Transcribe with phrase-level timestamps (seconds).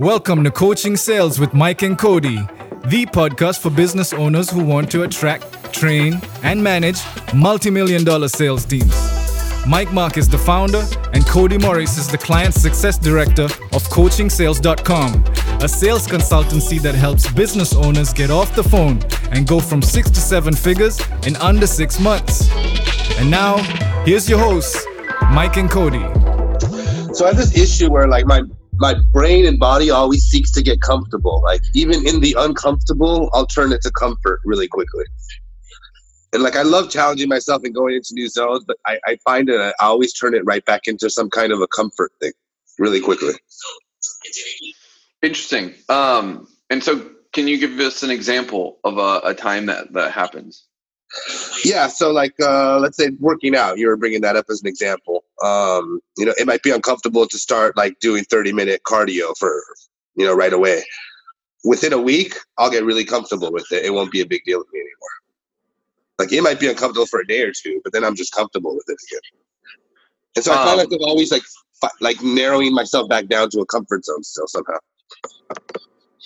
[0.00, 2.38] Welcome to Coaching Sales with Mike and Cody,
[2.86, 6.98] the podcast for business owners who want to attract, train, and manage
[7.32, 8.92] multi million dollar sales teams.
[9.68, 10.82] Mike Mark is the founder,
[11.12, 15.24] and Cody Morris is the client success director of CoachingSales.com,
[15.62, 19.00] a sales consultancy that helps business owners get off the phone
[19.30, 22.50] and go from six to seven figures in under six months.
[23.18, 23.58] And now,
[24.04, 24.84] here's your hosts,
[25.30, 26.04] Mike and Cody.
[27.14, 28.42] So I have this issue where like my
[28.78, 31.42] my brain and body always seeks to get comfortable.
[31.42, 35.04] Like even in the uncomfortable, I'll turn it to comfort really quickly.
[36.32, 39.48] And like I love challenging myself and going into new zones, but I, I find
[39.48, 42.32] that I always turn it right back into some kind of a comfort thing
[42.78, 43.34] really quickly.
[45.22, 45.74] Interesting.
[45.88, 50.12] Um, and so can you give us an example of a, a time that that
[50.12, 50.64] happens?
[51.64, 54.68] Yeah, so like uh, let's say working out, you were bringing that up as an
[54.68, 55.24] example.
[55.44, 59.62] Um, you know, it might be uncomfortable to start like doing 30 minute cardio for,
[60.14, 60.82] you know, right away.
[61.64, 63.84] Within a week, I'll get really comfortable with it.
[63.84, 65.14] It won't be a big deal to me anymore.
[66.18, 68.74] Like it might be uncomfortable for a day or two, but then I'm just comfortable
[68.74, 69.20] with it again.
[70.36, 71.42] And so I find Um, like I'm always like
[71.80, 74.78] fi- like narrowing myself back down to a comfort zone still somehow.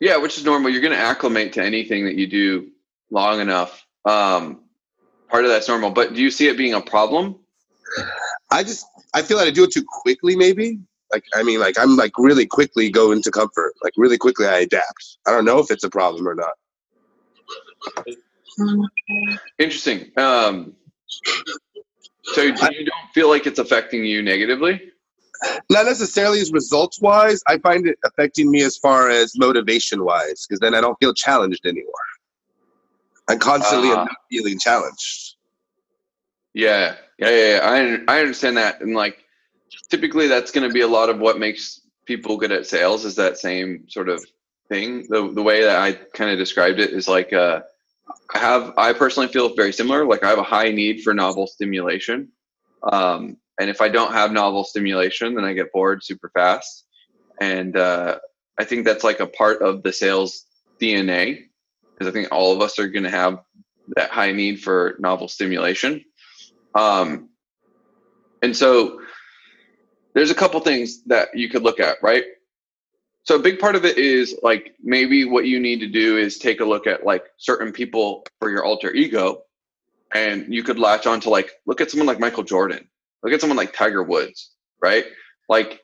[0.00, 0.70] Yeah, which is normal.
[0.70, 2.70] You're going to acclimate to anything that you do
[3.10, 3.84] long enough.
[4.04, 4.60] Um,
[5.28, 5.90] part of that's normal.
[5.90, 7.40] But do you see it being a problem?
[8.50, 10.80] I just I feel like I do it too quickly, maybe.
[11.12, 13.74] Like I mean, like I'm like really quickly go into comfort.
[13.82, 15.18] Like really quickly I adapt.
[15.26, 16.52] I don't know if it's a problem or not.
[19.58, 20.10] Interesting.
[20.16, 20.74] Um,
[22.24, 24.80] so you don't feel like it's affecting you negatively?
[25.70, 27.42] Not necessarily as results wise.
[27.46, 31.14] I find it affecting me as far as motivation wise, because then I don't feel
[31.14, 31.92] challenged anymore.
[33.28, 34.04] I'm constantly Ah.
[34.04, 35.29] not feeling challenged.
[36.54, 37.60] Yeah, yeah, yeah.
[38.08, 39.18] I I understand that, and like
[39.90, 43.16] typically that's going to be a lot of what makes people good at sales is
[43.16, 44.24] that same sort of
[44.68, 45.06] thing.
[45.08, 47.60] The the way that I kind of described it is like uh,
[48.34, 50.06] I have I personally feel very similar.
[50.06, 52.30] Like I have a high need for novel stimulation,
[52.92, 56.86] um, and if I don't have novel stimulation, then I get bored super fast.
[57.40, 58.18] And uh,
[58.58, 60.46] I think that's like a part of the sales
[60.80, 61.46] DNA
[61.94, 63.40] because I think all of us are going to have
[63.96, 66.04] that high need for novel stimulation.
[66.74, 67.28] Um,
[68.42, 69.00] and so
[70.14, 72.24] there's a couple things that you could look at, right?
[73.24, 76.38] So a big part of it is like maybe what you need to do is
[76.38, 79.42] take a look at like certain people for your alter ego.
[80.12, 82.88] And you could latch on to like, look at someone like Michael Jordan,
[83.22, 84.50] look at someone like Tiger Woods,
[84.82, 85.04] right?
[85.48, 85.80] Like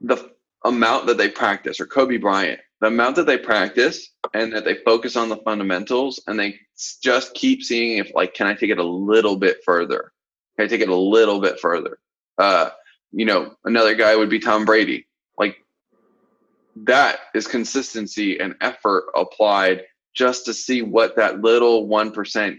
[0.00, 0.30] the
[0.64, 4.74] amount that they practice or Kobe Bryant, the amount that they practice and that they
[4.74, 6.58] focus on the fundamentals and they
[7.02, 10.12] just keep seeing if like can i take it a little bit further?
[10.56, 11.98] Can i take it a little bit further?
[12.38, 12.70] Uh
[13.12, 15.06] you know another guy would be tom brady.
[15.36, 15.56] Like
[16.76, 19.82] that is consistency and effort applied
[20.14, 22.58] just to see what that little 1%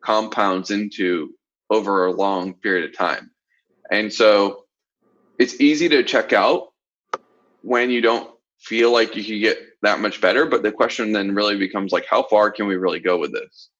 [0.00, 1.34] compounds into
[1.68, 3.30] over a long period of time.
[3.90, 4.64] And so
[5.38, 6.72] it's easy to check out
[7.62, 11.34] when you don't feel like you can get that much better but the question then
[11.34, 13.70] really becomes like how far can we really go with this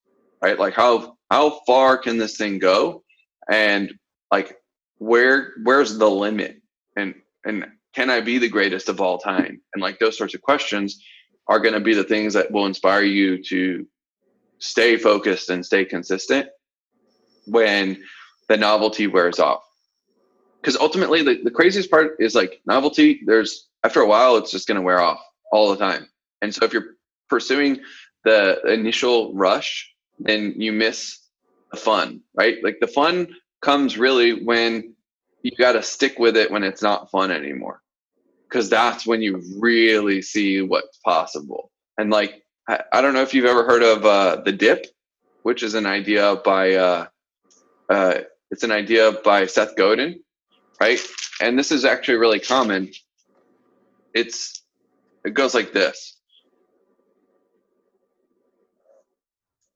[0.43, 0.59] right?
[0.59, 3.03] Like how how far can this thing go?
[3.51, 3.93] And
[4.31, 4.57] like
[4.99, 6.61] where where's the limit?
[6.97, 7.15] And
[7.45, 9.61] and can i be the greatest of all time?
[9.75, 11.03] And like those sorts of questions
[11.49, 13.87] are going to be the things that will inspire you to
[14.59, 16.49] stay focused and stay consistent
[17.47, 18.03] when
[18.49, 19.63] the novelty wears off.
[20.61, 24.67] Because ultimately the, the craziest part is like novelty there's after a while it's just
[24.67, 25.21] going to wear off
[25.53, 26.09] all the time
[26.43, 26.97] and so if you're
[27.29, 27.79] pursuing
[28.25, 29.89] the initial rush
[30.19, 31.21] then you miss
[31.71, 33.29] the fun right like the fun
[33.63, 34.95] comes really when
[35.43, 37.81] you got to stick with it when it's not fun anymore
[38.49, 43.35] because that's when you really see what's possible and like I, I don't know if
[43.35, 44.87] you've ever heard of uh, the dip
[45.43, 47.07] which is an idea by uh,
[47.89, 48.15] uh,
[48.51, 50.21] it's an idea by seth godin
[50.81, 51.01] right?
[51.41, 52.91] And this is actually really common.
[54.17, 54.63] It's
[55.25, 56.17] it goes like this.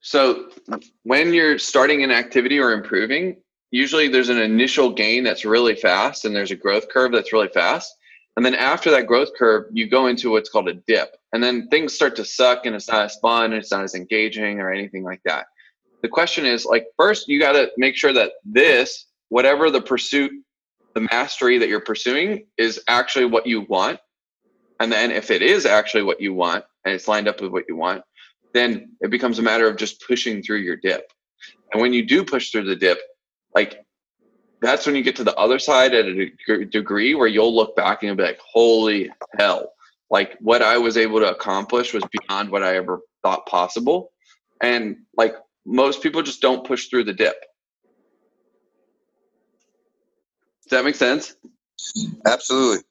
[0.01, 0.49] So
[1.03, 3.37] when you're starting an activity or improving,
[3.71, 7.49] usually there's an initial gain that's really fast and there's a growth curve that's really
[7.49, 7.95] fast.
[8.37, 11.17] And then after that growth curve, you go into what's called a dip.
[11.35, 14.61] And then things start to suck and it's not as fun, it's not as engaging
[14.61, 15.47] or anything like that.
[16.03, 20.33] The question is like first you got to make sure that this whatever the pursuit
[20.95, 24.01] the mastery that you're pursuing is actually what you want.
[24.81, 27.65] And then if it is actually what you want and it's lined up with what
[27.69, 28.03] you want,
[28.55, 31.13] then it becomes a matter of just pushing through your dip.
[31.73, 32.99] And when you do push through the dip,
[33.55, 33.85] like
[34.63, 37.77] that's when you get to the other side at a deg- degree where you'll look
[37.77, 39.73] back and you'll be like, holy hell,
[40.11, 44.11] like what I was able to accomplish was beyond what I ever thought possible.
[44.63, 45.35] And like
[45.67, 47.37] most people just don't push through the dip.
[50.65, 51.37] Does that make sense?
[52.27, 52.85] Absolutely.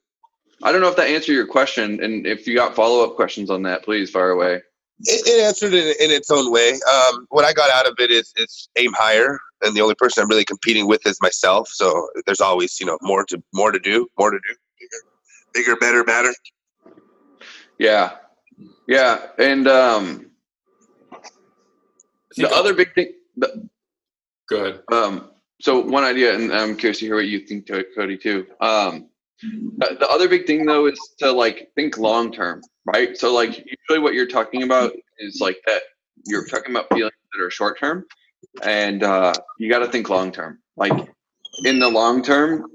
[0.64, 3.50] I don't know if that answered your question, and if you got follow up questions
[3.50, 4.62] on that, please fire away.
[5.02, 6.74] It, it answered it in its own way.
[6.74, 10.22] Um, what I got out of it is, is aim higher, and the only person
[10.22, 11.70] I'm really competing with is myself.
[11.70, 15.02] So there's always, you know, more to more to do, more to do, bigger,
[15.54, 16.34] bigger, better, better.
[17.78, 18.16] Yeah,
[18.88, 20.32] yeah, and um,
[22.36, 23.14] the other big thing.
[23.38, 23.70] The,
[24.50, 24.82] Go ahead.
[24.92, 25.30] Um,
[25.62, 28.48] so one idea, and I'm curious to hear what you think, Cody, too.
[28.60, 29.10] Um,
[29.42, 33.18] the, the other big thing though is to like think long term, right?
[33.18, 35.82] So like usually what you're talking about is like that
[36.26, 38.06] you're talking about feelings that are short term,
[38.64, 40.60] and uh, you got to think long term.
[40.76, 40.94] Like
[41.64, 42.66] in the long term,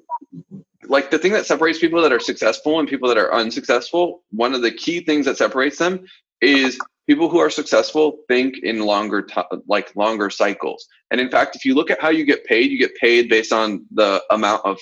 [0.84, 4.54] like the thing that separates people that are successful and people that are unsuccessful, one
[4.54, 6.04] of the key things that separates them
[6.40, 10.86] is people who are successful think in longer t- like longer cycles.
[11.10, 13.52] And in fact, if you look at how you get paid, you get paid based
[13.52, 14.78] on the amount of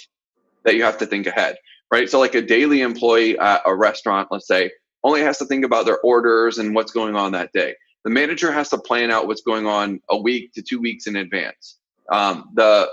[0.64, 1.56] that you have to think ahead,
[1.92, 2.08] right?
[2.08, 4.72] So like a daily employee at a restaurant, let's say,
[5.04, 7.74] only has to think about their orders and what's going on that day.
[8.04, 11.16] The manager has to plan out what's going on a week to two weeks in
[11.16, 11.78] advance.
[12.10, 12.88] Um, the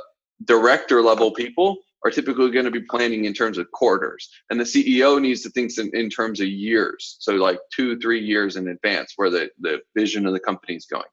[0.46, 4.64] director level people are typically going to be planning in terms of quarters and the
[4.64, 8.70] ceo needs to think in, in terms of years so like two three years in
[8.70, 11.04] advance where the, the vision of the company is going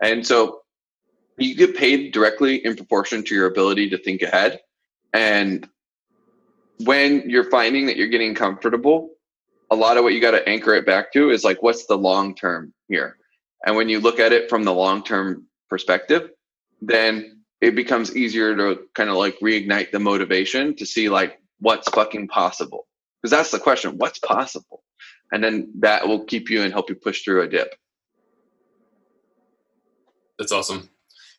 [0.00, 0.60] and so
[1.36, 4.60] you get paid directly in proportion to your ability to think ahead
[5.12, 5.68] and
[6.84, 9.10] when you're finding that you're getting comfortable
[9.70, 11.96] a lot of what you got to anchor it back to is like what's the
[11.96, 13.16] long term here?
[13.64, 16.30] And when you look at it from the long term perspective
[16.82, 21.88] then it becomes easier to kind of like reignite the motivation to see like what's
[21.90, 22.86] fucking possible.
[23.20, 24.82] Because that's the question what's possible?
[25.30, 27.74] And then that will keep you and help you push through a dip.
[30.38, 30.88] That's awesome.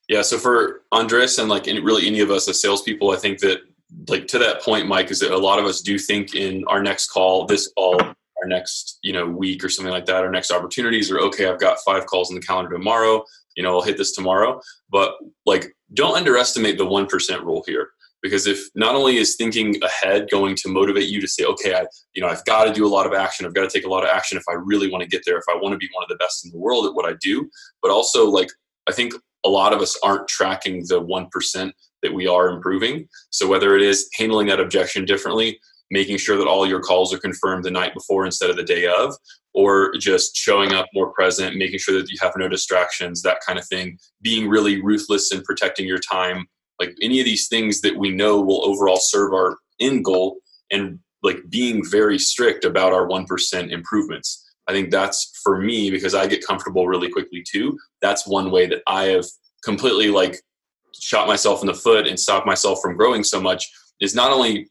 [0.08, 3.40] Yeah so for andres and like any, really any of us as salespeople i think
[3.40, 3.62] that
[4.08, 6.82] like to that point mike is that a lot of us do think in our
[6.82, 10.52] next call this call our next you know week or something like that our next
[10.52, 13.24] opportunities or okay i've got five calls in the calendar tomorrow
[13.56, 14.60] you know i'll hit this tomorrow.
[14.90, 15.14] But
[15.46, 17.90] like don't underestimate the 1% rule here
[18.22, 21.86] because if not only is thinking ahead going to motivate you to say okay i
[22.14, 23.90] you know i've got to do a lot of action i've got to take a
[23.90, 25.90] lot of action if i really want to get there if i want to be
[25.94, 27.50] one of the best in the world at what i do
[27.82, 28.50] but also like
[28.88, 31.72] i think a lot of us aren't tracking the 1%
[32.04, 35.60] that we are improving so whether it is handling that objection differently
[35.92, 38.88] making sure that all your calls are confirmed the night before instead of the day
[38.88, 39.14] of,
[39.54, 43.60] or just showing up more present, making sure that you have no distractions, that kind
[43.60, 46.46] of thing, being really ruthless in protecting your time.
[46.80, 50.38] Like any of these things that we know will overall serve our end goal
[50.72, 54.50] and like being very strict about our 1% improvements.
[54.68, 57.78] I think that's for me because I get comfortable really quickly too.
[58.02, 59.26] That's one way that I have
[59.64, 60.42] completely like
[61.00, 64.70] shot myself in the foot and stopped myself from growing so much is not only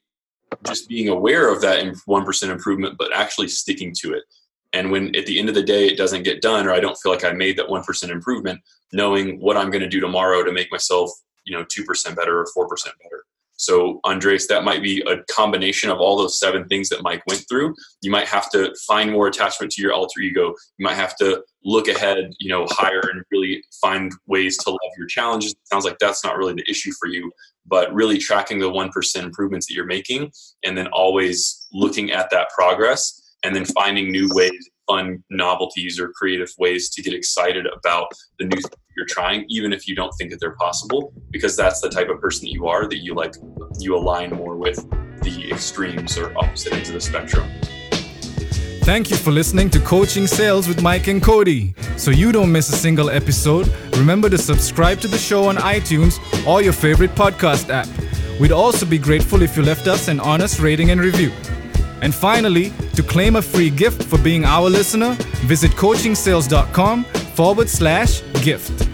[0.67, 4.25] just being aware of that 1% improvement, but actually sticking to it.
[4.73, 6.97] And when at the end of the day it doesn't get done, or I don't
[6.99, 8.61] feel like I made that 1% improvement,
[8.93, 11.11] knowing what I'm going to do tomorrow to make myself,
[11.45, 12.69] you know, 2% better or 4%
[13.03, 13.25] better.
[13.57, 17.45] So, Andres, that might be a combination of all those seven things that Mike went
[17.47, 17.75] through.
[18.01, 20.55] You might have to find more attachment to your alter ego.
[20.79, 24.79] You might have to look ahead, you know, higher and really find ways to love
[24.97, 25.53] your challenges.
[25.53, 27.31] It sounds like that's not really the issue for you,
[27.67, 30.33] but really tracking the 1% improvements that you're making
[30.65, 36.09] and then always looking at that progress and then finding new ways fun novelties or
[36.09, 38.61] creative ways to get excited about the new
[38.97, 42.21] you're trying even if you don't think that they're possible because that's the type of
[42.21, 43.35] person that you are that you like
[43.79, 44.85] you align more with
[45.23, 47.49] the extremes or opposite ends of the spectrum
[48.83, 51.75] Thank you for listening to Coaching Sales with Mike and Cody.
[51.97, 56.19] So you don't miss a single episode, remember to subscribe to the show on iTunes
[56.47, 57.87] or your favorite podcast app.
[58.41, 61.31] We'd also be grateful if you left us an honest rating and review.
[62.03, 65.15] And finally, to claim a free gift for being our listener,
[65.47, 68.90] visit coachingsales.com forward slash gift.